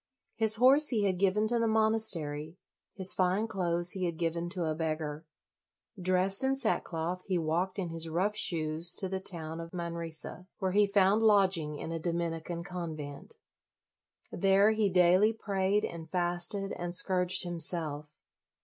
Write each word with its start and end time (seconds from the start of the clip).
His 0.33 0.55
horse 0.55 0.87
he 0.87 1.03
had 1.03 1.19
given 1.19 1.45
to 1.47 1.59
the 1.59 1.67
monastery; 1.67 2.57
his 2.95 3.13
fine 3.13 3.47
clothes 3.47 3.91
he 3.91 4.05
had 4.05 4.17
given 4.17 4.49
to 4.49 4.65
a 4.65 4.73
beggar. 4.73 5.27
Dressed 6.01 6.43
in 6.43 6.55
sackcloth, 6.55 7.21
he 7.27 7.37
walked 7.37 7.77
in 7.77 7.89
his 7.89 8.09
rough 8.09 8.35
shoes 8.35 8.95
to 8.95 9.07
the 9.07 9.19
town 9.19 9.59
of 9.59 9.71
Manresa, 9.71 10.47
where 10.57 10.71
he 10.71 10.87
found 10.87 11.21
lodging 11.21 11.77
in 11.77 11.91
a 11.91 11.99
Dominican 11.99 12.63
convent. 12.63 13.35
There 14.31 14.71
he 14.71 14.89
daily 14.89 15.33
prayed 15.33 15.85
and 15.85 16.09
fasted 16.09 16.71
and 16.71 16.95
scourged 16.95 17.43
himself. 17.43 18.17